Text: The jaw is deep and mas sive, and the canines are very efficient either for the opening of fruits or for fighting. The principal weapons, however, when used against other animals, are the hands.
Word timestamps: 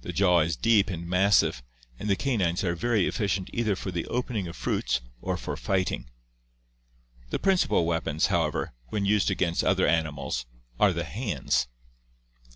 The 0.00 0.12
jaw 0.12 0.40
is 0.40 0.56
deep 0.56 0.90
and 0.90 1.06
mas 1.06 1.36
sive, 1.36 1.62
and 1.96 2.10
the 2.10 2.16
canines 2.16 2.64
are 2.64 2.74
very 2.74 3.06
efficient 3.06 3.48
either 3.52 3.76
for 3.76 3.92
the 3.92 4.06
opening 4.08 4.48
of 4.48 4.56
fruits 4.56 5.00
or 5.20 5.36
for 5.36 5.56
fighting. 5.56 6.10
The 7.30 7.38
principal 7.38 7.86
weapons, 7.86 8.26
however, 8.26 8.72
when 8.88 9.04
used 9.04 9.30
against 9.30 9.62
other 9.62 9.86
animals, 9.86 10.46
are 10.80 10.92
the 10.92 11.04
hands. 11.04 11.68